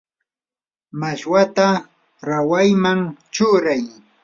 [0.99, 1.65] mashwata
[2.27, 2.99] rawayman
[3.33, 3.81] churay.